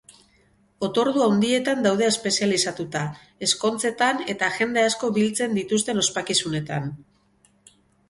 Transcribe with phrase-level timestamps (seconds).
[0.87, 3.03] Otordu handietan daude espezializatuta,
[3.49, 6.93] ezkontzetan eta jende asko biltzen dituzten ospakizunetan.